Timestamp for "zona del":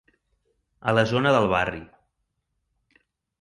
1.11-1.49